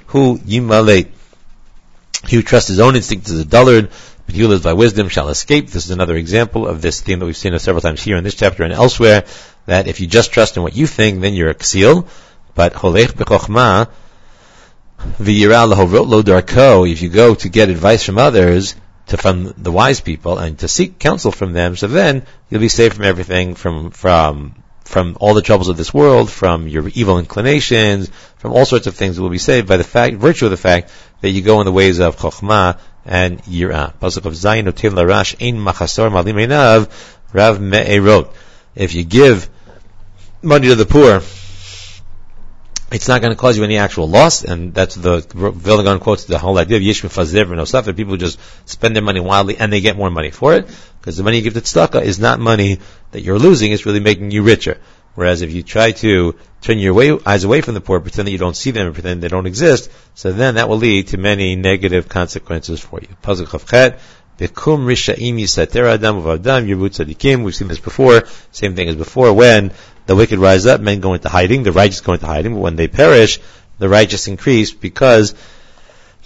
[0.06, 0.36] who.
[2.26, 3.90] He who trusts his own instinct is a dullard,
[4.28, 5.70] he who lives by wisdom shall escape.
[5.70, 8.34] This is another example of this theme that we've seen several times here in this
[8.34, 9.24] chapter and elsewhere,
[9.66, 12.06] that if you just trust in what you think, then you're a ksil.
[12.54, 13.88] But holech bechokhma,
[15.18, 20.02] v'yira lo darko, if you go to get advice from others, to from the wise
[20.02, 23.90] people, and to seek counsel from them, so then you'll be saved from everything, from,
[23.90, 28.86] from, from all the troubles of this world, from your evil inclinations, from all sorts
[28.86, 30.90] of things that will be saved by the fact, virtue of the fact
[31.22, 33.74] that you go in the ways of chokhmah and yira.
[33.74, 36.90] Uh, Pasuk of Zayin Otim Larash Ein Machasor Malim Einav
[37.32, 38.32] Rav Me'erot.
[38.74, 39.48] If you give
[40.42, 41.20] money to the poor,
[42.90, 46.24] it's not going to cause you any actual loss, and that's the Vilna Gaon quotes
[46.24, 49.58] the whole idea of Yishma Fazer and stuff that people just spend their money wildly
[49.58, 50.66] and they get more money for it,
[51.00, 52.78] because the money you give to tzedakah is not money
[53.10, 54.78] that you're losing, it's really making you richer.
[55.18, 58.30] Whereas if you try to turn your way, eyes away from the poor, pretend that
[58.30, 61.18] you don't see them, and pretend they don't exist, so then that will lead to
[61.18, 63.08] many negative consequences for you.
[63.08, 63.20] We've
[67.56, 68.22] seen this before.
[68.52, 69.32] Same thing as before.
[69.32, 69.72] When
[70.06, 72.54] the wicked rise up, men go into hiding, the righteous go into hiding.
[72.54, 73.40] But when they perish,
[73.80, 75.34] the righteous increase because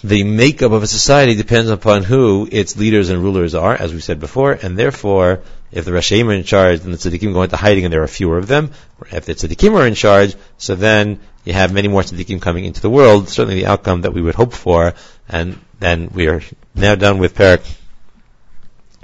[0.05, 4.01] the makeup of a society depends upon who its leaders and rulers are, as we
[4.01, 7.57] said before, and therefore if the Rashaim are in charge, then the Tzaddikim go into
[7.57, 8.73] hiding and there are fewer of them.
[9.11, 12.81] If the Tzaddikim are in charge, so then you have many more Tzaddikim coming into
[12.81, 14.95] the world, certainly the outcome that we would hope for,
[15.29, 16.43] and then we are
[16.75, 17.61] now done with Perek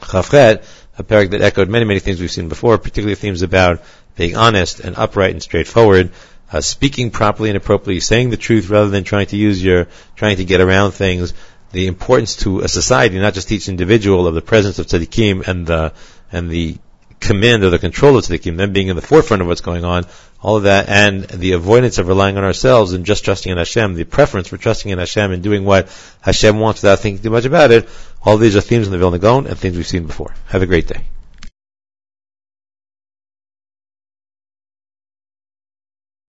[0.00, 0.64] Chavchet,
[0.98, 3.82] a perek that echoed many, many things we've seen before, particularly themes about
[4.16, 6.10] being honest and upright and straightforward,
[6.52, 10.36] uh, speaking properly and appropriately, saying the truth rather than trying to use your, trying
[10.38, 11.34] to get around things,
[11.72, 15.66] the importance to a society, not just each individual, of the presence of tzaddikim and
[15.66, 15.92] the
[16.32, 16.76] and the
[17.20, 20.04] command or the control of tzaddikim, them being in the forefront of what's going on,
[20.40, 23.94] all of that, and the avoidance of relying on ourselves and just trusting in Hashem,
[23.94, 25.88] the preference for trusting in Hashem and doing what
[26.20, 27.88] Hashem wants without thinking too much about it,
[28.22, 30.34] all these are themes in the Vilna Gaon and things we've seen before.
[30.46, 31.04] Have a great day.